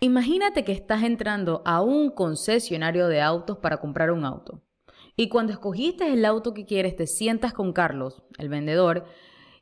Imagínate 0.00 0.64
que 0.64 0.72
estás 0.72 1.02
entrando 1.02 1.62
a 1.64 1.80
un 1.80 2.10
concesionario 2.10 3.08
de 3.08 3.20
autos 3.20 3.58
para 3.58 3.78
comprar 3.78 4.10
un 4.10 4.24
auto. 4.24 4.62
Y 5.16 5.28
cuando 5.28 5.52
escogiste 5.52 6.12
el 6.12 6.24
auto 6.24 6.54
que 6.54 6.66
quieres, 6.66 6.96
te 6.96 7.06
sientas 7.06 7.52
con 7.52 7.72
Carlos, 7.72 8.22
el 8.38 8.48
vendedor, 8.48 9.06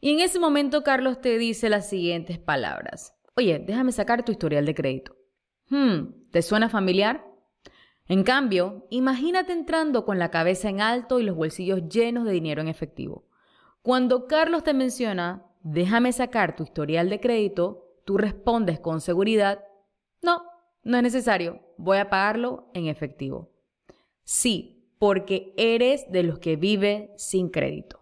y 0.01 0.11
en 0.11 0.21
ese 0.21 0.41
momento 0.41 0.83
Carlos 0.83 1.21
te 1.21 1.39
dice 1.39 1.69
las 1.69 1.89
siguientes 1.89 2.39
palabras. 2.39 3.15
Oye, 3.37 3.59
déjame 3.65 3.93
sacar 3.93 4.25
tu 4.25 4.33
historial 4.33 4.67
de 4.67 4.75
crédito. 4.75 5.17
Hmm, 5.69 6.29
¿te 6.31 6.43
suena 6.43 6.69
familiar? 6.69 7.25
En 8.09 8.25
cambio, 8.25 8.87
imagínate 8.91 9.53
entrando 9.53 10.05
con 10.05 10.19
la 10.19 10.31
cabeza 10.31 10.69
en 10.69 10.81
alto 10.81 11.21
y 11.21 11.23
los 11.23 11.37
bolsillos 11.37 11.89
llenos 11.89 12.25
de 12.25 12.33
dinero 12.33 12.61
en 12.61 12.69
efectivo. 12.69 13.29
Cuando 13.81 14.27
Carlos 14.27 14.65
te 14.65 14.75
menciona, 14.75 15.47
déjame 15.63 16.13
sacar 16.13 16.57
tu 16.57 16.65
historial 16.65 17.09
de 17.09 17.21
crédito, 17.21 17.87
tú 18.05 18.19
respondes 18.19 18.81
con 18.81 19.01
seguridad, 19.01 19.65
no, 20.85 20.97
es 20.97 21.03
necesario, 21.03 21.61
voy 21.77 21.99
a 21.99 22.11
pagarlo 22.11 22.71
en 22.75 22.87
efectivo. 22.87 23.51
Sí, 24.25 24.95
porque 24.99 25.53
eres 25.57 26.11
de 26.11 26.23
los 26.23 26.39
que 26.39 26.57
vive 26.57 27.13
sin 27.17 27.49
crédito. 27.49 28.02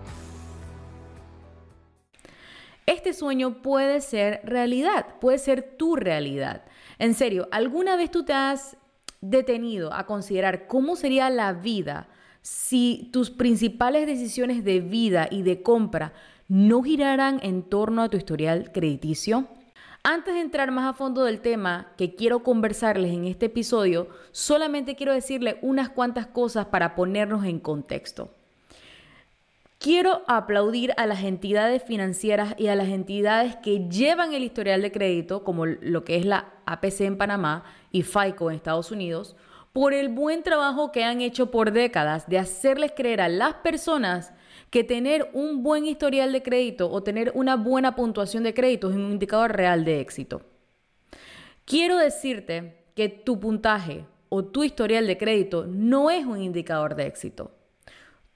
Este 2.91 3.13
sueño 3.13 3.61
puede 3.61 4.01
ser 4.01 4.41
realidad, 4.43 5.15
puede 5.21 5.37
ser 5.37 5.77
tu 5.77 5.95
realidad. 5.95 6.65
En 6.99 7.13
serio, 7.13 7.47
¿alguna 7.49 7.95
vez 7.95 8.11
tú 8.11 8.25
te 8.25 8.33
has 8.33 8.75
detenido 9.21 9.93
a 9.93 10.05
considerar 10.05 10.67
cómo 10.67 10.97
sería 10.97 11.29
la 11.29 11.53
vida 11.53 12.09
si 12.41 13.09
tus 13.13 13.29
principales 13.29 14.07
decisiones 14.07 14.65
de 14.65 14.81
vida 14.81 15.29
y 15.31 15.43
de 15.43 15.63
compra 15.63 16.11
no 16.49 16.83
giraran 16.83 17.39
en 17.43 17.63
torno 17.63 18.01
a 18.01 18.09
tu 18.09 18.17
historial 18.17 18.73
crediticio? 18.73 19.47
Antes 20.03 20.33
de 20.33 20.41
entrar 20.41 20.69
más 20.71 20.89
a 20.89 20.93
fondo 20.93 21.23
del 21.23 21.39
tema 21.39 21.93
que 21.97 22.15
quiero 22.15 22.43
conversarles 22.43 23.13
en 23.13 23.23
este 23.23 23.45
episodio, 23.45 24.09
solamente 24.33 24.97
quiero 24.97 25.13
decirle 25.13 25.59
unas 25.61 25.87
cuantas 25.87 26.27
cosas 26.27 26.65
para 26.65 26.93
ponernos 26.95 27.45
en 27.45 27.61
contexto. 27.61 28.35
Quiero 29.81 30.21
aplaudir 30.27 30.93
a 30.97 31.07
las 31.07 31.23
entidades 31.23 31.81
financieras 31.81 32.53
y 32.59 32.67
a 32.67 32.75
las 32.75 32.89
entidades 32.89 33.55
que 33.55 33.89
llevan 33.89 34.31
el 34.33 34.43
historial 34.43 34.83
de 34.83 34.91
crédito, 34.91 35.43
como 35.43 35.65
lo 35.65 36.03
que 36.03 36.17
es 36.17 36.25
la 36.27 36.53
APC 36.67 37.01
en 37.01 37.17
Panamá 37.17 37.63
y 37.91 38.03
FICO 38.03 38.51
en 38.51 38.57
Estados 38.57 38.91
Unidos, 38.91 39.35
por 39.73 39.95
el 39.95 40.09
buen 40.09 40.43
trabajo 40.43 40.91
que 40.91 41.03
han 41.03 41.19
hecho 41.21 41.49
por 41.49 41.71
décadas 41.71 42.29
de 42.29 42.37
hacerles 42.37 42.91
creer 42.95 43.21
a 43.21 43.27
las 43.27 43.55
personas 43.55 44.33
que 44.69 44.83
tener 44.83 45.31
un 45.33 45.63
buen 45.63 45.87
historial 45.87 46.31
de 46.31 46.43
crédito 46.43 46.87
o 46.91 47.01
tener 47.01 47.31
una 47.33 47.55
buena 47.55 47.95
puntuación 47.95 48.43
de 48.43 48.53
crédito 48.53 48.91
es 48.91 48.95
un 48.95 49.11
indicador 49.11 49.51
real 49.51 49.83
de 49.83 49.99
éxito. 49.99 50.43
Quiero 51.65 51.97
decirte 51.97 52.85
que 52.93 53.09
tu 53.09 53.39
puntaje 53.39 54.05
o 54.29 54.45
tu 54.45 54.63
historial 54.63 55.07
de 55.07 55.17
crédito 55.17 55.65
no 55.65 56.11
es 56.11 56.23
un 56.23 56.39
indicador 56.39 56.93
de 56.93 57.07
éxito. 57.07 57.49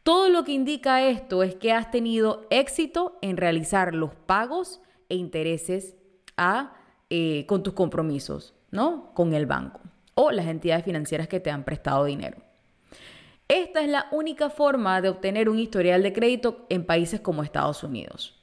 Todo 0.06 0.30
lo 0.30 0.44
que 0.44 0.52
indica 0.52 1.02
esto 1.02 1.42
es 1.42 1.56
que 1.56 1.72
has 1.72 1.90
tenido 1.90 2.46
éxito 2.52 3.18
en 3.24 3.38
realizar 3.38 3.96
los 3.96 4.14
pagos 4.14 4.80
e 5.10 5.16
intereses 5.16 5.96
a, 6.38 6.76
eh, 7.10 7.48
con 7.48 7.64
tus 7.64 7.74
compromisos, 7.74 8.54
¿no? 8.70 9.12
Con 9.16 9.34
el 9.34 9.48
banco 9.48 9.82
o 10.14 10.30
las 10.30 10.46
entidades 10.46 10.86
financieras 10.86 11.28
que 11.28 11.40
te 11.40 11.50
han 11.50 11.64
prestado 11.64 12.06
dinero. 12.06 12.38
Esta 13.48 13.82
es 13.82 13.90
la 13.90 14.06
única 14.12 14.52
forma 14.52 15.02
de 15.02 15.10
obtener 15.10 15.50
un 15.50 15.58
historial 15.58 16.04
de 16.04 16.14
crédito 16.14 16.68
en 16.70 16.86
países 16.86 17.20
como 17.20 17.42
Estados 17.42 17.84
Unidos. 17.84 18.40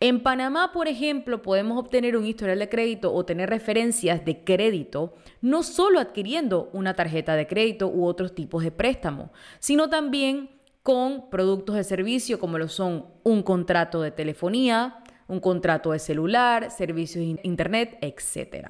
En 0.00 0.20
Panamá, 0.20 0.72
por 0.72 0.88
ejemplo, 0.88 1.42
podemos 1.42 1.78
obtener 1.78 2.16
un 2.16 2.26
historial 2.26 2.58
de 2.58 2.68
crédito 2.68 3.14
o 3.14 3.24
tener 3.24 3.50
referencias 3.50 4.24
de 4.24 4.42
crédito 4.42 5.14
no 5.40 5.62
solo 5.62 6.00
adquiriendo 6.00 6.70
una 6.72 6.94
tarjeta 6.94 7.36
de 7.36 7.46
crédito 7.46 7.86
u 7.86 8.04
otros 8.04 8.34
tipos 8.34 8.64
de 8.64 8.72
préstamo, 8.72 9.30
sino 9.60 9.88
también 9.88 10.53
con 10.84 11.30
productos 11.30 11.76
de 11.76 11.82
servicio 11.82 12.38
como 12.38 12.58
lo 12.58 12.68
son 12.68 13.06
un 13.24 13.42
contrato 13.42 14.02
de 14.02 14.10
telefonía, 14.10 15.02
un 15.26 15.40
contrato 15.40 15.92
de 15.92 15.98
celular, 15.98 16.70
servicios 16.70 17.24
de 17.24 17.40
internet, 17.42 17.96
etc. 18.02 18.68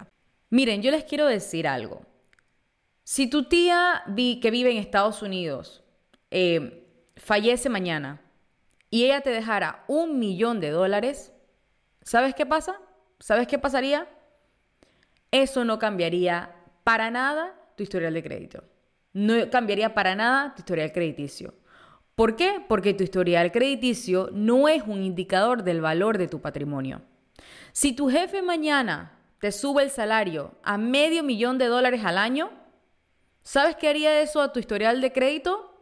Miren, 0.49 0.81
yo 0.81 0.93
les 0.93 1.03
quiero 1.03 1.27
decir 1.27 1.67
algo. 1.67 2.07
Si 3.03 3.27
tu 3.27 3.49
tía 3.49 4.05
que 4.17 4.51
vive 4.53 4.71
en 4.71 4.77
Estados 4.77 5.23
Unidos 5.23 5.83
eh, 6.31 6.87
fallece 7.17 7.69
mañana 7.69 8.23
y 8.91 9.05
ella 9.05 9.21
te 9.21 9.31
dejara 9.31 9.85
un 9.89 10.21
millón 10.21 10.61
de 10.61 10.71
dólares, 10.71 11.33
¿sabes 12.03 12.33
qué 12.37 12.47
pasa? 12.47 12.81
¿Sabes 13.19 13.49
qué 13.49 13.59
pasaría? 13.59 14.07
Eso 15.33 15.65
no 15.65 15.81
cambiaría 15.81 16.55
para 16.85 17.11
nada 17.11 17.61
tu 17.77 17.83
historial 17.83 18.15
de 18.15 18.23
crédito. 18.23 18.63
No 19.13 19.51
cambiaría 19.51 19.95
para 19.95 20.15
nada 20.15 20.55
tu 20.55 20.61
historial 20.61 20.93
crediticio. 20.93 21.55
¿Por 22.15 22.37
qué? 22.37 22.65
Porque 22.69 22.95
tu 22.95 23.03
historial 23.03 23.51
crediticio 23.51 24.31
no 24.33 24.69
es 24.69 24.83
un 24.85 25.03
indicador 25.03 25.65
del 25.65 25.81
valor 25.81 26.17
de 26.17 26.29
tu 26.29 26.41
patrimonio. 26.41 27.03
Si 27.73 27.93
tu 27.93 28.09
jefe 28.09 28.41
mañana 28.41 29.19
te 29.41 29.51
sube 29.51 29.83
el 29.83 29.91
salario 29.91 30.55
a 30.63 30.79
medio 30.79 31.25
millón 31.25 31.59
de 31.59 31.67
dólares 31.67 32.05
al 32.05 32.19
año, 32.19 32.51
¿sabes 33.43 33.75
qué 33.77 33.89
haría 33.89 34.21
eso 34.21 34.41
a 34.41 34.53
tu 34.53 34.61
historial 34.61 35.01
de 35.01 35.13
crédito? 35.13 35.75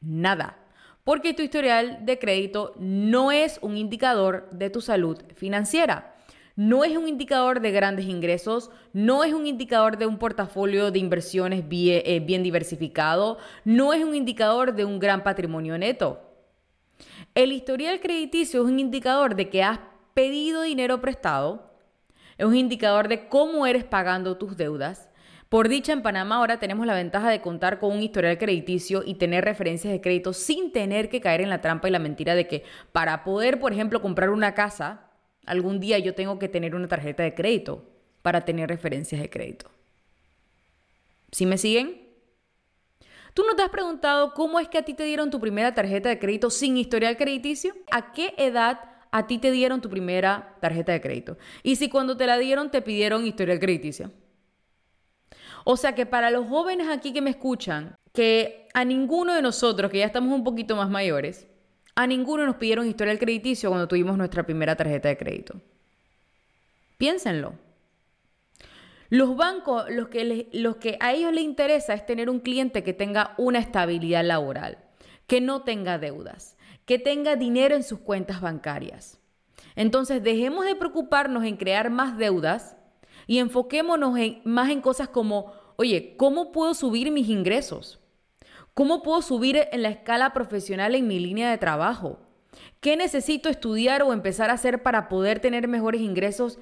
Nada, 0.00 0.56
porque 1.02 1.34
tu 1.34 1.42
historial 1.42 2.06
de 2.06 2.20
crédito 2.20 2.72
no 2.78 3.32
es 3.32 3.58
un 3.60 3.76
indicador 3.76 4.48
de 4.52 4.70
tu 4.70 4.80
salud 4.80 5.20
financiera 5.34 6.14
no 6.60 6.84
es 6.84 6.94
un 6.94 7.08
indicador 7.08 7.62
de 7.62 7.70
grandes 7.70 8.04
ingresos, 8.04 8.70
no 8.92 9.24
es 9.24 9.32
un 9.32 9.46
indicador 9.46 9.96
de 9.96 10.04
un 10.04 10.18
portafolio 10.18 10.90
de 10.90 10.98
inversiones 10.98 11.64
eh, 11.70 12.22
bien, 12.22 12.42
diversificado, 12.42 13.38
no 13.64 13.94
es 13.94 14.04
un 14.04 14.14
indicador 14.14 14.74
de 14.74 14.84
un 14.84 14.98
gran 14.98 15.22
patrimonio 15.22 15.78
neto. 15.78 16.20
El 17.34 17.52
historial 17.52 17.98
crediticio 18.00 18.60
es 18.60 18.70
un 18.70 18.78
indicador 18.78 19.36
de 19.36 19.48
que 19.48 19.62
has 19.62 19.78
pedido 20.12 20.60
dinero 20.60 21.00
prestado, 21.00 21.72
es 22.36 22.44
un 22.44 22.56
indicador 22.56 23.08
de 23.08 23.26
cómo 23.28 23.66
eres 23.66 23.84
pagando 23.84 24.36
tus 24.36 24.58
deudas. 24.58 25.08
Por 25.48 25.66
dicha, 25.66 25.94
en 25.94 26.02
Panamá 26.02 26.36
ahora 26.36 26.58
tenemos 26.58 26.86
la 26.86 26.94
ventaja 26.94 27.30
de 27.30 27.40
contar 27.40 27.78
con 27.78 27.92
un 27.92 28.02
historial 28.02 28.36
crediticio 28.36 29.02
y 29.02 29.14
tener 29.14 29.46
referencias 29.46 29.94
de 29.94 30.02
crédito 30.02 30.34
sin 30.34 30.72
tener 30.72 31.08
que 31.08 31.22
caer 31.22 31.40
en 31.40 31.48
la 31.48 31.62
trampa 31.62 31.88
y 31.88 31.90
la 31.90 31.98
mentira 31.98 32.34
de 32.34 32.46
que 32.46 32.64
para 32.92 33.24
poder, 33.24 33.58
por 33.58 33.72
ejemplo, 33.72 34.02
comprar 34.02 34.28
una 34.28 34.52
casa, 34.52 35.06
Algún 35.46 35.80
día 35.80 35.98
yo 35.98 36.14
tengo 36.14 36.38
que 36.38 36.48
tener 36.48 36.74
una 36.74 36.88
tarjeta 36.88 37.22
de 37.22 37.34
crédito 37.34 37.84
para 38.22 38.44
tener 38.44 38.68
referencias 38.68 39.20
de 39.20 39.30
crédito. 39.30 39.70
¿Sí 41.32 41.46
me 41.46 41.58
siguen? 41.58 42.08
¿Tú 43.34 43.44
no 43.46 43.54
te 43.54 43.62
has 43.62 43.70
preguntado 43.70 44.34
cómo 44.34 44.58
es 44.58 44.68
que 44.68 44.78
a 44.78 44.82
ti 44.82 44.94
te 44.94 45.04
dieron 45.04 45.30
tu 45.30 45.40
primera 45.40 45.74
tarjeta 45.74 46.08
de 46.08 46.18
crédito 46.18 46.50
sin 46.50 46.76
historial 46.76 47.16
crediticio? 47.16 47.74
¿A 47.90 48.12
qué 48.12 48.34
edad 48.36 48.80
a 49.12 49.26
ti 49.26 49.38
te 49.38 49.50
dieron 49.50 49.80
tu 49.80 49.88
primera 49.88 50.56
tarjeta 50.60 50.92
de 50.92 51.00
crédito? 51.00 51.38
Y 51.62 51.76
si 51.76 51.88
cuando 51.88 52.16
te 52.16 52.26
la 52.26 52.38
dieron 52.38 52.70
te 52.70 52.82
pidieron 52.82 53.26
historial 53.26 53.60
crediticio. 53.60 54.10
O 55.64 55.76
sea 55.76 55.94
que 55.94 56.06
para 56.06 56.30
los 56.30 56.48
jóvenes 56.48 56.88
aquí 56.88 57.12
que 57.12 57.22
me 57.22 57.30
escuchan, 57.30 57.96
que 58.12 58.68
a 58.74 58.84
ninguno 58.84 59.34
de 59.34 59.42
nosotros, 59.42 59.90
que 59.90 59.98
ya 59.98 60.06
estamos 60.06 60.32
un 60.32 60.42
poquito 60.42 60.74
más 60.74 60.90
mayores, 60.90 61.46
a 61.94 62.06
ninguno 62.06 62.46
nos 62.46 62.56
pidieron 62.56 62.86
historial 62.86 63.18
crediticio 63.18 63.70
cuando 63.70 63.88
tuvimos 63.88 64.16
nuestra 64.16 64.44
primera 64.44 64.76
tarjeta 64.76 65.08
de 65.08 65.16
crédito. 65.16 65.60
Piénsenlo. 66.98 67.54
Los 69.08 69.36
bancos, 69.36 69.90
los 69.90 70.08
que, 70.08 70.48
los 70.52 70.76
que 70.76 70.96
a 71.00 71.12
ellos 71.12 71.32
les 71.32 71.44
interesa 71.44 71.94
es 71.94 72.06
tener 72.06 72.30
un 72.30 72.40
cliente 72.40 72.84
que 72.84 72.92
tenga 72.92 73.34
una 73.38 73.58
estabilidad 73.58 74.24
laboral, 74.24 74.78
que 75.26 75.40
no 75.40 75.62
tenga 75.62 75.98
deudas, 75.98 76.56
que 76.84 76.98
tenga 76.98 77.36
dinero 77.36 77.74
en 77.74 77.82
sus 77.82 77.98
cuentas 78.00 78.40
bancarias. 78.40 79.18
Entonces, 79.76 80.22
dejemos 80.22 80.64
de 80.64 80.76
preocuparnos 80.76 81.44
en 81.44 81.56
crear 81.56 81.90
más 81.90 82.18
deudas 82.18 82.76
y 83.26 83.38
enfoquémonos 83.38 84.18
más 84.44 84.70
en 84.70 84.80
cosas 84.80 85.08
como, 85.08 85.52
oye, 85.76 86.14
¿cómo 86.16 86.52
puedo 86.52 86.74
subir 86.74 87.10
mis 87.10 87.28
ingresos? 87.28 87.99
¿Cómo 88.80 89.02
puedo 89.02 89.20
subir 89.20 89.68
en 89.72 89.82
la 89.82 89.90
escala 89.90 90.32
profesional 90.32 90.94
en 90.94 91.06
mi 91.06 91.20
línea 91.20 91.50
de 91.50 91.58
trabajo? 91.58 92.18
¿Qué 92.80 92.96
necesito 92.96 93.50
estudiar 93.50 94.02
o 94.02 94.14
empezar 94.14 94.48
a 94.48 94.54
hacer 94.54 94.82
para 94.82 95.10
poder 95.10 95.38
tener 95.38 95.68
mejores 95.68 96.00
ingresos 96.00 96.58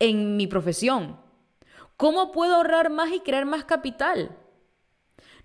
en 0.00 0.36
mi 0.36 0.48
profesión? 0.48 1.20
¿Cómo 1.96 2.32
puedo 2.32 2.56
ahorrar 2.56 2.90
más 2.90 3.12
y 3.12 3.20
crear 3.20 3.46
más 3.46 3.64
capital? 3.64 4.36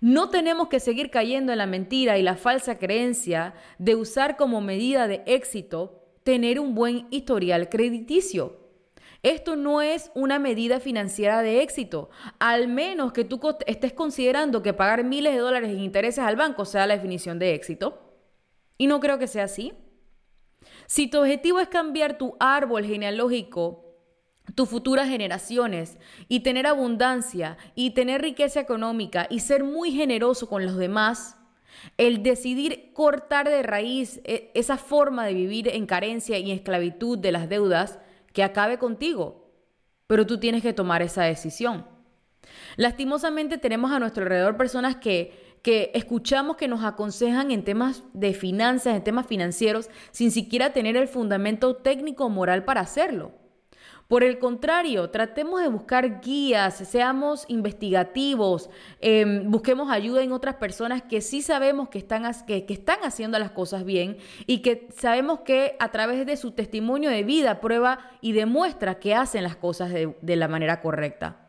No 0.00 0.28
tenemos 0.28 0.66
que 0.66 0.80
seguir 0.80 1.08
cayendo 1.08 1.52
en 1.52 1.58
la 1.58 1.66
mentira 1.66 2.18
y 2.18 2.22
la 2.22 2.34
falsa 2.34 2.80
creencia 2.80 3.54
de 3.78 3.94
usar 3.94 4.36
como 4.36 4.60
medida 4.60 5.06
de 5.06 5.22
éxito 5.26 6.02
tener 6.24 6.58
un 6.58 6.74
buen 6.74 7.06
historial 7.12 7.68
crediticio. 7.68 8.61
Esto 9.22 9.54
no 9.54 9.82
es 9.82 10.10
una 10.14 10.40
medida 10.40 10.80
financiera 10.80 11.42
de 11.42 11.62
éxito, 11.62 12.10
al 12.40 12.66
menos 12.66 13.12
que 13.12 13.24
tú 13.24 13.40
estés 13.66 13.92
considerando 13.92 14.62
que 14.62 14.72
pagar 14.72 15.04
miles 15.04 15.32
de 15.32 15.38
dólares 15.38 15.70
en 15.70 15.78
intereses 15.78 16.24
al 16.24 16.34
banco 16.34 16.64
sea 16.64 16.86
la 16.88 16.94
definición 16.94 17.38
de 17.38 17.54
éxito. 17.54 18.16
Y 18.78 18.88
no 18.88 18.98
creo 18.98 19.18
que 19.18 19.28
sea 19.28 19.44
así. 19.44 19.74
Si 20.86 21.06
tu 21.06 21.20
objetivo 21.20 21.60
es 21.60 21.68
cambiar 21.68 22.18
tu 22.18 22.36
árbol 22.40 22.84
genealógico, 22.84 23.92
tus 24.56 24.68
futuras 24.68 25.08
generaciones, 25.08 25.98
y 26.28 26.40
tener 26.40 26.66
abundancia, 26.66 27.56
y 27.76 27.92
tener 27.92 28.22
riqueza 28.22 28.58
económica, 28.58 29.28
y 29.30 29.38
ser 29.38 29.62
muy 29.62 29.92
generoso 29.92 30.48
con 30.48 30.66
los 30.66 30.76
demás, 30.76 31.36
el 31.96 32.24
decidir 32.24 32.92
cortar 32.92 33.48
de 33.48 33.62
raíz 33.62 34.20
e, 34.24 34.50
esa 34.54 34.76
forma 34.76 35.24
de 35.26 35.34
vivir 35.34 35.68
en 35.68 35.86
carencia 35.86 36.38
y 36.38 36.50
esclavitud 36.50 37.18
de 37.18 37.32
las 37.32 37.48
deudas, 37.48 37.98
que 38.32 38.42
acabe 38.42 38.78
contigo. 38.78 39.50
Pero 40.06 40.26
tú 40.26 40.38
tienes 40.38 40.62
que 40.62 40.72
tomar 40.72 41.02
esa 41.02 41.24
decisión. 41.24 41.86
Lastimosamente 42.76 43.58
tenemos 43.58 43.92
a 43.92 43.98
nuestro 43.98 44.24
alrededor 44.24 44.56
personas 44.56 44.96
que, 44.96 45.58
que 45.62 45.90
escuchamos 45.94 46.56
que 46.56 46.68
nos 46.68 46.84
aconsejan 46.84 47.50
en 47.50 47.64
temas 47.64 48.02
de 48.12 48.34
finanzas, 48.34 48.96
en 48.96 49.04
temas 49.04 49.26
financieros, 49.26 49.90
sin 50.10 50.30
siquiera 50.30 50.72
tener 50.72 50.96
el 50.96 51.08
fundamento 51.08 51.76
técnico 51.76 52.26
o 52.26 52.30
moral 52.30 52.64
para 52.64 52.80
hacerlo. 52.80 53.41
Por 54.12 54.24
el 54.24 54.38
contrario, 54.38 55.08
tratemos 55.08 55.62
de 55.62 55.68
buscar 55.68 56.20
guías, 56.20 56.74
seamos 56.74 57.46
investigativos, 57.48 58.68
em, 59.00 59.50
busquemos 59.50 59.90
ayuda 59.90 60.22
en 60.22 60.32
otras 60.32 60.56
personas 60.56 61.00
que 61.00 61.22
sí 61.22 61.40
sabemos 61.40 61.88
que 61.88 61.96
están, 61.96 62.26
haciendo 62.26 63.38
las 63.38 63.52
cosas 63.52 63.86
bien 63.86 64.18
y 64.46 64.58
que 64.58 64.86
sabemos 64.94 65.40
que 65.46 65.76
a 65.80 65.90
través 65.92 66.26
de 66.26 66.36
su 66.36 66.50
testimonio 66.50 67.08
de 67.08 67.22
vida 67.22 67.58
prueba 67.62 68.00
y 68.20 68.32
demuestra 68.32 68.96
que 68.96 69.14
hacen 69.14 69.44
las 69.44 69.56
cosas 69.56 69.90
de 69.90 70.36
la 70.36 70.46
manera 70.46 70.82
correcta. 70.82 71.48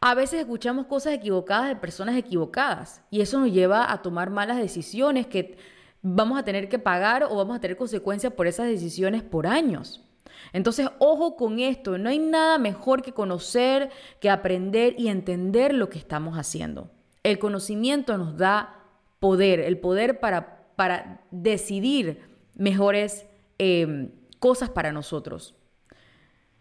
A 0.00 0.14
veces 0.14 0.38
escuchamos 0.38 0.86
cosas 0.86 1.14
equivocadas 1.14 1.66
de 1.66 1.74
personas 1.74 2.16
equivocadas 2.16 3.02
y 3.10 3.22
eso 3.22 3.40
nos 3.40 3.50
lleva 3.50 3.90
a 3.90 4.02
tomar 4.02 4.30
malas 4.30 4.58
decisiones 4.58 5.26
que 5.26 5.58
vamos 6.00 6.38
a 6.38 6.44
tener 6.44 6.68
que 6.68 6.78
pagar 6.78 7.24
o 7.24 7.34
vamos 7.34 7.56
a 7.56 7.60
tener 7.60 7.76
consecuencias 7.76 8.32
por 8.34 8.46
esas 8.46 8.68
decisiones 8.68 9.24
por 9.24 9.48
años. 9.48 10.05
Entonces, 10.52 10.88
ojo 10.98 11.36
con 11.36 11.58
esto, 11.58 11.98
no 11.98 12.08
hay 12.08 12.18
nada 12.18 12.58
mejor 12.58 13.02
que 13.02 13.12
conocer, 13.12 13.90
que 14.20 14.30
aprender 14.30 14.94
y 14.98 15.08
entender 15.08 15.74
lo 15.74 15.88
que 15.88 15.98
estamos 15.98 16.36
haciendo. 16.36 16.90
El 17.22 17.38
conocimiento 17.38 18.16
nos 18.16 18.36
da 18.36 18.84
poder, 19.20 19.60
el 19.60 19.78
poder 19.78 20.20
para, 20.20 20.68
para 20.76 21.22
decidir 21.30 22.20
mejores 22.54 23.26
em, 23.58 24.10
cosas 24.38 24.70
para 24.70 24.92
nosotros. 24.92 25.54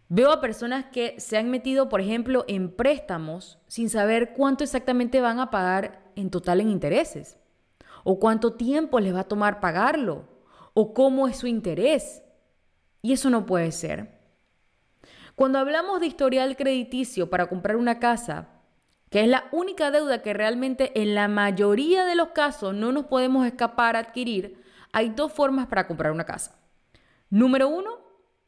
Veo 0.07 0.31
a 0.31 0.42
personas 0.42 0.86
que 0.86 1.19
se 1.19 1.38
han 1.38 1.50
metido, 1.50 1.89
por 1.89 2.00
ejemplo, 2.00 2.45
en 2.48 2.71
préstamos 2.71 3.57
sin 3.68 3.89
saber 3.89 4.33
cuánto 4.33 4.63
exactamente 4.63 5.19
van 5.19 5.39
a 5.39 5.50
pagar 5.50 6.04
en 6.16 6.30
total 6.30 6.62
en 6.62 6.69
intereses, 6.69 7.38
o 8.04 8.19
cuánto 8.19 8.54
tiempo 8.54 9.00
les 9.00 9.16
va 9.16 9.21
a 9.21 9.28
tomar 9.28 9.60
pagarlo, 9.60 10.28
o 10.74 10.94
cómo 10.94 11.28
es 11.28 11.38
su 11.38 11.48
interés. 11.48 12.21
Y 13.06 13.13
eso 13.13 13.30
no 13.30 13.46
puede 13.46 13.72
ser. 13.72 14.18
Cuando 15.36 15.60
hablamos 15.60 16.00
de 16.00 16.07
historial 16.07 16.57
crediticio 16.57 17.30
para 17.30 17.46
comprar 17.46 17.75
una 17.75 18.00
casa, 18.00 18.48
que 19.12 19.22
es 19.22 19.28
la 19.28 19.46
única 19.52 19.92
deuda 19.92 20.24
que 20.24 20.34
realmente 20.34 20.92
en 21.00 21.13
la 21.13 21.28
mayoría 21.28 22.04
de 22.06 22.16
los 22.16 22.30
casos 22.30 22.74
no 22.74 22.92
nos 22.92 23.06
podemos 23.06 23.46
escapar 23.46 23.96
a 23.96 24.00
adquirir, 24.00 24.60
hay 24.92 25.10
dos 25.10 25.31
formas 25.31 25.68
para 25.68 25.86
comprar 25.86 26.12
una 26.12 26.25
casa. 26.25 26.60
Número 27.30 27.69
uno, 27.69 27.92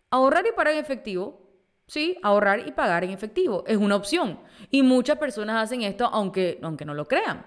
ahorrar 0.10 0.48
y 0.48 0.56
pagar 0.56 0.74
en 0.74 0.80
efectivo. 0.80 1.40
Sí, 1.86 2.18
ahorrar 2.24 2.68
y 2.68 2.72
pagar 2.72 3.04
en 3.04 3.12
efectivo 3.12 3.64
es 3.68 3.78
una 3.78 3.96
opción. 3.96 4.40
Y 4.72 4.82
muchas 4.82 5.20
personas 5.20 5.64
hacen 5.64 5.84
esto 5.84 6.08
aunque, 6.12 6.58
aunque 6.64 6.84
no 6.84 6.96
lo 6.96 7.08
crean. 7.08 7.46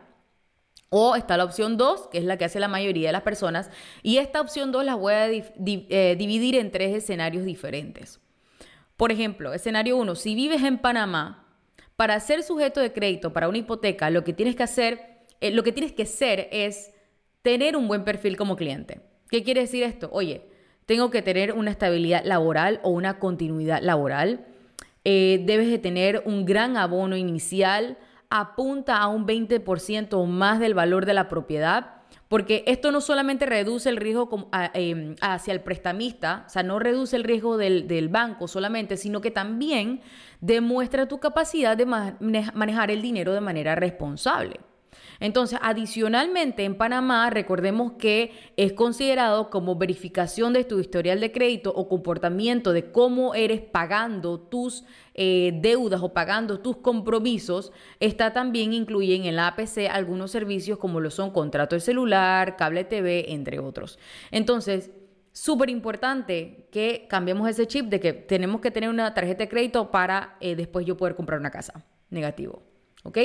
O 0.90 1.14
está 1.14 1.36
la 1.36 1.44
opción 1.44 1.76
2, 1.76 2.08
que 2.08 2.18
es 2.18 2.24
la 2.24 2.36
que 2.36 2.44
hace 2.44 2.60
la 2.60 2.68
mayoría 2.68 3.08
de 3.08 3.12
las 3.12 3.22
personas. 3.22 3.70
Y 4.02 4.18
esta 4.18 4.40
opción 4.40 4.72
2 4.72 4.84
la 4.84 4.96
voy 4.96 5.12
a 5.14 5.28
eh, 5.28 6.16
dividir 6.18 6.56
en 6.56 6.70
tres 6.72 6.94
escenarios 6.94 7.44
diferentes. 7.44 8.20
Por 8.96 9.12
ejemplo, 9.12 9.54
escenario 9.54 9.96
1, 9.96 10.14
si 10.16 10.34
vives 10.34 10.62
en 10.62 10.78
Panamá, 10.78 11.46
para 11.96 12.18
ser 12.18 12.42
sujeto 12.42 12.80
de 12.80 12.92
crédito 12.92 13.32
para 13.32 13.48
una 13.48 13.58
hipoteca, 13.58 14.10
lo 14.10 14.24
que 14.24 14.32
tienes 14.32 14.56
que 14.56 14.62
hacer, 14.62 15.26
eh, 15.40 15.52
lo 15.52 15.62
que 15.62 15.72
tienes 15.72 15.92
que 15.92 16.06
ser 16.06 16.48
es 16.50 16.90
tener 17.42 17.76
un 17.76 17.88
buen 17.88 18.04
perfil 18.04 18.36
como 18.36 18.56
cliente. 18.56 19.00
¿Qué 19.28 19.44
quiere 19.44 19.60
decir 19.60 19.84
esto? 19.84 20.10
Oye, 20.12 20.42
tengo 20.86 21.10
que 21.10 21.22
tener 21.22 21.52
una 21.52 21.70
estabilidad 21.70 22.24
laboral 22.24 22.80
o 22.82 22.90
una 22.90 23.18
continuidad 23.20 23.80
laboral. 23.80 24.44
Eh, 25.04 25.42
debes 25.46 25.68
de 25.68 25.78
tener 25.78 26.22
un 26.26 26.44
gran 26.44 26.76
abono 26.76 27.16
inicial 27.16 27.96
apunta 28.30 28.98
a 28.98 29.08
un 29.08 29.26
20% 29.26 30.14
o 30.14 30.26
más 30.26 30.60
del 30.60 30.74
valor 30.74 31.04
de 31.04 31.14
la 31.14 31.28
propiedad, 31.28 31.96
porque 32.28 32.62
esto 32.66 32.92
no 32.92 33.00
solamente 33.00 33.44
reduce 33.44 33.88
el 33.88 33.96
riesgo 33.96 34.48
em, 34.72 35.16
hacia 35.20 35.52
el 35.52 35.60
prestamista, 35.62 36.44
o 36.46 36.48
sea, 36.48 36.62
no 36.62 36.78
reduce 36.78 37.16
el 37.16 37.24
riesgo 37.24 37.56
del, 37.56 37.88
del 37.88 38.08
banco 38.08 38.46
solamente, 38.46 38.96
sino 38.96 39.20
que 39.20 39.32
también 39.32 40.00
demuestra 40.40 41.08
tu 41.08 41.18
capacidad 41.18 41.76
de 41.76 41.86
manejar 41.86 42.92
el 42.92 43.02
dinero 43.02 43.34
de 43.34 43.40
manera 43.40 43.74
responsable. 43.74 44.60
Entonces, 45.20 45.58
adicionalmente, 45.62 46.64
en 46.64 46.74
Panamá, 46.74 47.28
recordemos 47.30 47.92
que 47.92 48.32
es 48.56 48.72
considerado 48.72 49.50
como 49.50 49.76
verificación 49.76 50.54
de 50.54 50.64
tu 50.64 50.80
historial 50.80 51.20
de 51.20 51.30
crédito 51.30 51.72
o 51.74 51.88
comportamiento 51.88 52.72
de 52.72 52.90
cómo 52.90 53.34
eres 53.34 53.60
pagando 53.60 54.40
tus 54.40 54.84
eh, 55.14 55.52
deudas 55.60 56.00
o 56.02 56.14
pagando 56.14 56.60
tus 56.60 56.78
compromisos, 56.78 57.72
está 58.00 58.32
también 58.32 58.72
incluyen 58.72 59.26
en 59.26 59.36
la 59.36 59.48
APC 59.48 59.88
algunos 59.90 60.30
servicios 60.30 60.78
como 60.78 61.00
lo 61.00 61.10
son 61.10 61.30
contrato 61.30 61.76
de 61.76 61.80
celular, 61.80 62.56
cable 62.56 62.84
TV, 62.84 63.32
entre 63.32 63.58
otros. 63.58 63.98
Entonces, 64.30 64.90
súper 65.32 65.70
importante 65.70 66.68
que 66.72 67.06
cambiemos 67.08 67.48
ese 67.48 67.66
chip 67.66 67.86
de 67.86 68.00
que 68.00 68.12
tenemos 68.12 68.60
que 68.60 68.70
tener 68.70 68.88
una 68.88 69.12
tarjeta 69.12 69.44
de 69.44 69.48
crédito 69.48 69.90
para 69.90 70.36
eh, 70.40 70.56
después 70.56 70.86
yo 70.86 70.96
poder 70.96 71.14
comprar 71.14 71.38
una 71.38 71.50
casa. 71.50 71.84
Negativo. 72.10 72.62
¿Ok? 73.04 73.18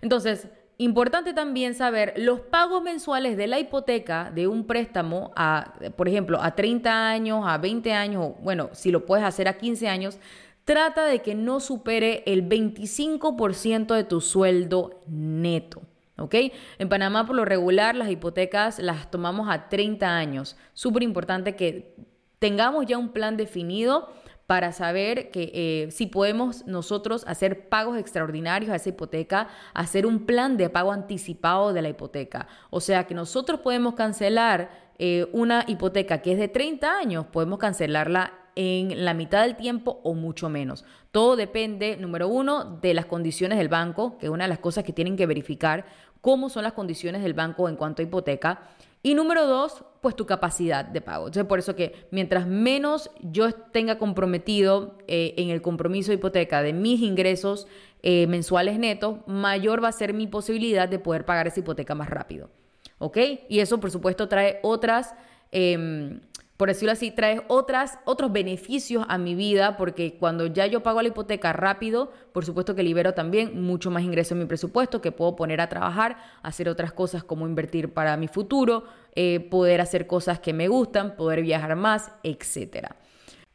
Entonces, 0.00 0.48
Importante 0.78 1.32
también 1.34 1.74
saber 1.74 2.14
los 2.16 2.40
pagos 2.40 2.82
mensuales 2.82 3.36
de 3.36 3.46
la 3.46 3.58
hipoteca 3.58 4.30
de 4.34 4.48
un 4.48 4.66
préstamo 4.66 5.30
a, 5.36 5.74
por 5.96 6.08
ejemplo, 6.08 6.42
a 6.42 6.54
30 6.54 7.10
años, 7.10 7.44
a 7.46 7.58
20 7.58 7.92
años, 7.92 8.32
bueno, 8.40 8.70
si 8.72 8.90
lo 8.90 9.06
puedes 9.06 9.24
hacer 9.24 9.48
a 9.48 9.58
15 9.58 9.88
años, 9.88 10.18
trata 10.64 11.04
de 11.04 11.20
que 11.20 11.34
no 11.34 11.60
supere 11.60 12.22
el 12.26 12.48
25% 12.48 13.94
de 13.94 14.04
tu 14.04 14.20
sueldo 14.20 15.00
neto. 15.06 15.82
¿Ok? 16.18 16.34
En 16.78 16.88
Panamá, 16.88 17.26
por 17.26 17.36
lo 17.36 17.44
regular, 17.44 17.96
las 17.96 18.10
hipotecas 18.10 18.78
las 18.78 19.10
tomamos 19.10 19.48
a 19.50 19.68
30 19.68 20.06
años. 20.06 20.56
Súper 20.72 21.02
importante 21.02 21.56
que 21.56 21.96
tengamos 22.38 22.86
ya 22.86 22.98
un 22.98 23.10
plan 23.10 23.36
definido 23.36 24.12
para 24.52 24.72
saber 24.72 25.30
que 25.30 25.50
eh, 25.54 25.90
si 25.92 26.04
podemos 26.04 26.66
nosotros 26.66 27.24
hacer 27.26 27.70
pagos 27.70 27.96
extraordinarios 27.96 28.70
a 28.70 28.76
esa 28.76 28.90
hipoteca, 28.90 29.48
hacer 29.72 30.04
un 30.04 30.26
plan 30.26 30.58
de 30.58 30.68
pago 30.68 30.92
anticipado 30.92 31.72
de 31.72 31.80
la 31.80 31.88
hipoteca. 31.88 32.46
O 32.68 32.82
sea 32.82 33.06
que 33.06 33.14
nosotros 33.14 33.60
podemos 33.60 33.94
cancelar 33.94 34.70
eh, 34.98 35.26
una 35.32 35.64
hipoteca 35.66 36.20
que 36.20 36.32
es 36.32 36.38
de 36.38 36.48
30 36.48 36.98
años, 36.98 37.24
podemos 37.32 37.58
cancelarla 37.58 38.34
en 38.54 39.06
la 39.06 39.14
mitad 39.14 39.40
del 39.40 39.56
tiempo 39.56 40.00
o 40.02 40.12
mucho 40.12 40.50
menos. 40.50 40.84
Todo 41.12 41.34
depende, 41.34 41.96
número 41.96 42.28
uno, 42.28 42.78
de 42.82 42.92
las 42.92 43.06
condiciones 43.06 43.56
del 43.56 43.68
banco, 43.68 44.18
que 44.18 44.26
es 44.26 44.30
una 44.30 44.44
de 44.44 44.50
las 44.50 44.58
cosas 44.58 44.84
que 44.84 44.92
tienen 44.92 45.16
que 45.16 45.24
verificar, 45.24 45.86
cómo 46.20 46.50
son 46.50 46.64
las 46.64 46.74
condiciones 46.74 47.22
del 47.22 47.32
banco 47.32 47.70
en 47.70 47.76
cuanto 47.76 48.02
a 48.02 48.04
hipoteca. 48.04 48.60
Y 49.02 49.14
número 49.14 49.46
dos, 49.46 49.82
pues 50.02 50.16
tu 50.16 50.26
capacidad 50.26 50.84
de 50.84 51.00
pago. 51.00 51.28
Entonces, 51.28 51.48
por 51.48 51.60
eso 51.60 51.76
que 51.76 51.94
mientras 52.10 52.46
menos 52.48 53.08
yo 53.20 53.52
tenga 53.52 53.98
comprometido 53.98 54.98
eh, 55.06 55.32
en 55.36 55.48
el 55.48 55.62
compromiso 55.62 56.10
de 56.10 56.16
hipoteca 56.16 56.60
de 56.60 56.72
mis 56.72 57.00
ingresos 57.00 57.68
eh, 58.02 58.26
mensuales 58.26 58.80
netos, 58.80 59.18
mayor 59.28 59.82
va 59.82 59.88
a 59.88 59.92
ser 59.92 60.12
mi 60.12 60.26
posibilidad 60.26 60.88
de 60.88 60.98
poder 60.98 61.24
pagar 61.24 61.46
esa 61.46 61.60
hipoteca 61.60 61.94
más 61.94 62.10
rápido. 62.10 62.50
¿Ok? 62.98 63.16
Y 63.48 63.60
eso, 63.60 63.80
por 63.80 63.90
supuesto, 63.90 64.28
trae 64.28 64.58
otras... 64.62 65.14
Em, 65.52 66.20
por 66.62 66.68
decirlo 66.68 66.92
así, 66.92 67.10
trae 67.10 67.42
otras, 67.48 67.98
otros 68.04 68.30
beneficios 68.30 69.04
a 69.08 69.18
mi 69.18 69.34
vida 69.34 69.76
porque 69.76 70.16
cuando 70.16 70.46
ya 70.46 70.64
yo 70.64 70.80
pago 70.84 71.02
la 71.02 71.08
hipoteca 71.08 71.52
rápido, 71.52 72.12
por 72.30 72.44
supuesto 72.44 72.76
que 72.76 72.84
libero 72.84 73.14
también 73.14 73.60
mucho 73.64 73.90
más 73.90 74.04
ingreso 74.04 74.34
en 74.34 74.42
mi 74.42 74.46
presupuesto 74.46 75.00
que 75.00 75.10
puedo 75.10 75.34
poner 75.34 75.60
a 75.60 75.68
trabajar, 75.68 76.18
hacer 76.40 76.68
otras 76.68 76.92
cosas 76.92 77.24
como 77.24 77.48
invertir 77.48 77.92
para 77.92 78.16
mi 78.16 78.28
futuro, 78.28 78.84
eh, 79.16 79.40
poder 79.40 79.80
hacer 79.80 80.06
cosas 80.06 80.38
que 80.38 80.52
me 80.52 80.68
gustan, 80.68 81.16
poder 81.16 81.42
viajar 81.42 81.74
más, 81.74 82.12
etcétera. 82.22 82.94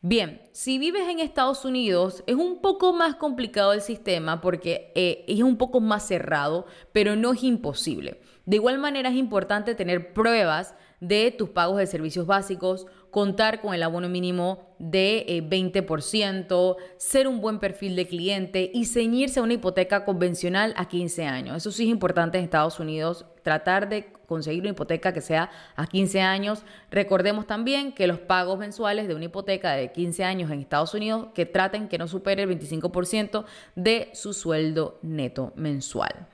Bien, 0.01 0.41
si 0.51 0.77
vives 0.77 1.07
en 1.07 1.21
Estados 1.21 1.63
Unidos 1.63 2.25
es 2.27 2.35
un 2.35 2.59
poco 2.59 2.91
más 2.91 3.15
complicado 3.15 3.71
el 3.71 3.79
sistema 3.79 4.41
porque 4.41 4.91
eh, 4.95 5.23
es 5.29 5.41
un 5.43 5.55
poco 5.57 5.79
más 5.79 6.05
cerrado, 6.05 6.65
pero 6.91 7.15
no 7.15 7.31
es 7.31 7.41
imposible. 7.43 8.19
De 8.45 8.57
igual 8.57 8.79
manera 8.79 9.07
es 9.07 9.15
importante 9.15 9.75
tener 9.75 10.11
pruebas 10.11 10.75
de 10.99 11.31
tus 11.31 11.49
pagos 11.49 11.77
de 11.77 11.87
servicios 11.87 12.25
básicos, 12.25 12.87
contar 13.11 13.61
con 13.61 13.73
el 13.73 13.83
abono 13.83 14.09
mínimo 14.09 14.67
de 14.79 15.43
20%, 15.49 16.75
eh, 16.77 16.83
ser 16.97 17.27
un 17.27 17.41
buen 17.41 17.59
perfil 17.59 17.95
de 17.95 18.07
cliente 18.07 18.69
y 18.73 18.85
ceñirse 18.85 19.39
a 19.39 19.43
una 19.43 19.53
hipoteca 19.53 20.05
convencional 20.05 20.73
a 20.77 20.87
15 20.87 21.25
años. 21.25 21.57
Eso 21.57 21.71
sí 21.71 21.83
es 21.83 21.89
importante 21.89 22.37
en 22.37 22.43
Estados 22.43 22.79
Unidos, 22.79 23.25
tratar 23.43 23.89
de 23.89 24.11
conseguir 24.27 24.61
una 24.61 24.71
hipoteca 24.71 25.13
que 25.13 25.21
sea 25.21 25.49
a 25.75 25.87
15 25.87 26.21
años. 26.21 26.63
Recordemos 26.91 27.47
también 27.47 27.93
que 27.93 28.07
los 28.07 28.19
pagos 28.19 28.59
mensuales 28.59 29.07
de 29.07 29.15
una 29.15 29.25
hipoteca 29.25 29.71
de 29.71 29.91
15 29.91 30.23
años 30.23 30.51
en 30.51 30.59
Estados 30.59 30.93
Unidos 30.93 31.27
que 31.33 31.45
traten 31.45 31.87
que 31.87 31.97
no 31.97 32.07
supere 32.07 32.43
el 32.43 32.49
25% 32.49 33.45
de 33.75 34.09
su 34.13 34.33
sueldo 34.33 34.99
neto 35.01 35.53
mensual. 35.55 36.27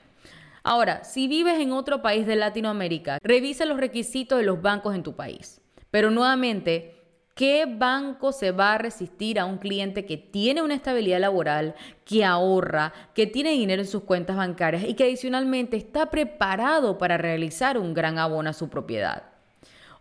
Ahora, 0.63 1.03
si 1.03 1.27
vives 1.27 1.60
en 1.60 1.74
otro 1.74 2.01
país 2.01 2.25
de 2.25 2.38
Latinoamérica, 2.38 3.20
revisa 3.22 3.65
los 3.65 3.77
requisitos 3.77 4.39
de 4.39 4.46
los 4.46 4.62
bancos 4.62 4.96
en 4.96 5.03
tu 5.03 5.13
país. 5.13 5.62
Pero 5.93 6.09
nuevamente, 6.09 6.89
¿Qué 7.35 7.65
banco 7.65 8.31
se 8.31 8.51
va 8.51 8.73
a 8.73 8.77
resistir 8.77 9.39
a 9.39 9.45
un 9.45 9.57
cliente 9.57 10.05
que 10.05 10.17
tiene 10.17 10.62
una 10.62 10.75
estabilidad 10.75 11.19
laboral, 11.19 11.73
que 12.05 12.23
ahorra, 12.23 12.93
que 13.15 13.25
tiene 13.25 13.50
dinero 13.53 13.81
en 13.81 13.88
sus 13.88 14.03
cuentas 14.03 14.35
bancarias 14.35 14.83
y 14.83 14.93
que 14.93 15.05
adicionalmente 15.05 15.75
está 15.75 16.12
preparado 16.12 17.00
para 17.00 17.17
realizar 17.17 17.79
un 17.79 17.95
gran 17.95 18.19
abono 18.19 18.51
a 18.51 18.53
su 18.53 18.69
propiedad? 18.69 19.23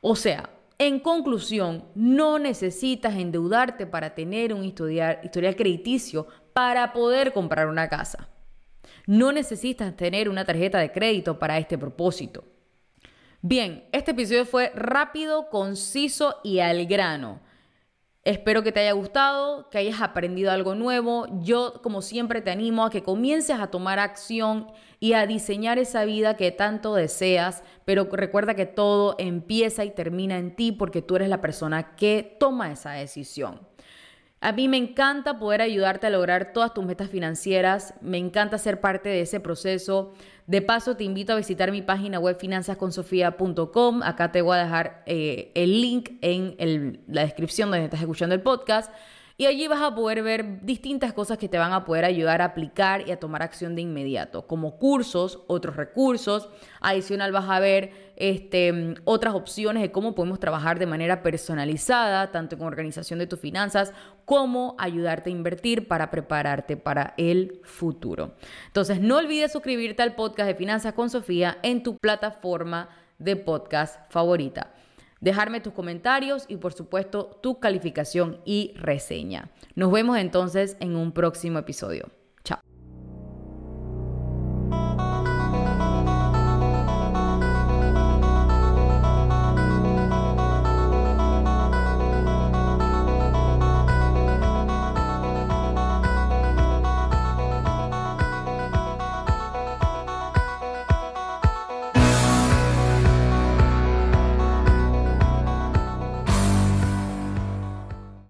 O 0.03 0.15
sea, 0.15 0.51
en 0.77 1.01
conclusión, 1.01 1.85
no 1.95 2.39
necesitas 2.39 3.15
endeudarte 3.15 3.87
para 3.87 4.15
tener 4.15 4.53
un 4.53 4.65
historial, 4.65 5.21
historial 5.23 5.57
crediticio 5.57 6.27
para 6.53 6.93
poder 6.93 7.33
comprar 7.33 7.67
una 7.67 7.89
casa. 7.89 8.29
No 9.07 9.33
necesitas 9.33 9.97
tener 9.97 10.29
una 10.29 10.45
tarjeta 10.45 10.79
de 10.81 10.93
crédito 10.93 11.39
para 11.39 11.57
este 11.57 11.79
propósito. 11.79 12.45
Bien, 13.45 13.89
este 13.91 14.13
episodio 14.13 14.47
fue 14.47 14.71
rápido, 14.73 15.51
conciso 15.51 16.37
y 16.45 16.61
al 16.61 16.87
grano. 16.87 17.41
Espero 18.23 18.63
que 18.63 18.71
te 18.71 18.79
haya 18.79 18.93
gustado, 18.93 19.69
que 19.69 19.79
hayas 19.79 20.01
aprendido 20.01 20.53
algo 20.53 20.77
nuevo. 20.77 21.27
Yo, 21.43 21.83
como 21.83 22.03
siempre, 22.03 22.41
te 22.41 22.53
animo 22.53 22.85
a 22.85 22.91
que 22.91 23.03
comiences 23.03 23.59
a 23.59 23.67
tomar 23.67 23.99
acción 23.99 24.71
y 25.01 25.15
a 25.15 25.27
diseñar 25.27 25.81
esa 25.81 26.05
vida 26.05 26.37
que 26.37 26.53
tanto 26.53 26.95
deseas, 26.95 27.65
pero 27.85 28.09
recuerda 28.13 28.55
que 28.55 28.67
todo 28.67 29.17
empieza 29.19 29.85
y 29.85 29.91
termina 29.91 30.39
en 30.39 30.55
ti 30.55 30.71
porque 30.71 31.03
tú 31.03 31.17
eres 31.17 31.29
la 31.29 31.41
persona 31.41 31.97
que 31.97 32.37
toma 32.39 32.71
esa 32.71 32.93
decisión. 32.93 33.72
A 34.45 34.51
mí 34.51 34.67
me 34.67 34.77
encanta 34.77 35.39
poder 35.39 35.63
ayudarte 35.63 36.09
a 36.09 36.11
lograr 36.11 36.53
todas 36.53 36.75
tus 36.75 36.85
metas 36.85 37.09
financieras, 37.09 37.95
me 38.01 38.19
encanta 38.19 38.59
ser 38.59 38.81
parte 38.81 39.09
de 39.09 39.21
ese 39.21 39.39
proceso. 39.39 40.15
De 40.49 40.61
paso, 40.61 40.97
te 40.97 41.05
invito 41.05 41.33
a 41.33 41.37
visitar 41.37 41.71
mi 41.71 41.81
página 41.81 42.19
web 42.19 42.37
finanzasconsofia.com. 42.37 44.03
Acá 44.03 44.33
te 44.33 44.43
voy 44.43 44.57
a 44.57 44.65
dejar 44.65 45.05
eh, 45.07 45.53
el 45.55 45.81
link 45.81 46.15
en 46.23 47.05
la 47.07 47.23
descripción 47.23 47.71
donde 47.71 47.85
estás 47.85 48.01
escuchando 48.01 48.35
el 48.35 48.41
podcast. 48.41 48.93
Y 49.43 49.47
allí 49.47 49.67
vas 49.67 49.83
a 49.83 49.93
poder 49.93 50.23
ver 50.23 50.65
distintas 50.65 51.13
cosas 51.13 51.37
que 51.37 51.49
te 51.49 51.59
van 51.59 51.73
a 51.73 51.85
poder 51.85 52.05
ayudar 52.05 52.41
a 52.41 52.45
aplicar 52.45 53.09
y 53.09 53.11
a 53.11 53.19
tomar 53.19 53.43
acción 53.43 53.75
de 53.75 53.83
inmediato, 53.83 54.47
como 54.47 54.79
cursos, 54.79 55.41
otros 55.49 55.75
recursos. 55.75 56.49
Adicional 56.81 57.33
vas 57.33 57.51
a 57.51 57.59
ver 57.59 58.13
este, 58.15 58.95
otras 59.03 59.35
opciones 59.35 59.83
de 59.83 59.91
cómo 59.91 60.15
podemos 60.15 60.39
trabajar 60.39 60.79
de 60.79 60.87
manera 60.87 61.25
personalizada, 61.25 62.31
tanto 62.31 62.57
con 62.57 62.69
organización 62.69 63.19
de 63.19 63.27
tus 63.27 63.41
finanzas, 63.41 63.93
como 64.27 64.77
ayudarte 64.79 65.31
a 65.31 65.33
invertir 65.33 65.89
para 65.89 66.09
prepararte 66.13 66.77
para 66.77 67.13
el 67.17 67.61
futuro. 67.65 68.37
Entonces, 68.69 69.01
no 69.01 69.17
olvides 69.17 69.51
suscribirte 69.51 70.05
al 70.05 70.15
podcast 70.15 70.47
de 70.47 70.55
Finanzas 70.55 70.93
con 70.93 71.11
Sofía 71.11 71.59
en 71.65 71.83
tu 71.83 71.97
plataforma 71.97 72.91
de 73.19 73.35
podcast 73.35 73.99
favorita 74.09 74.73
dejarme 75.23 75.61
tus 75.61 75.73
comentarios 75.73 76.45
y 76.49 76.57
por 76.57 76.75
supuesto 76.75 77.39
tu 77.43 77.61
calificación 77.61 78.41
y 78.45 78.75
reseña. 78.77 79.51
Nos 79.75 79.91
vemos 79.91 80.19
entonces 80.19 80.77
en 80.81 80.97
un 80.97 81.13
próximo 81.13 81.59
episodio. 81.59 82.11